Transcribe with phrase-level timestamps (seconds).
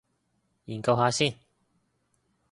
[0.65, 1.35] 研究下先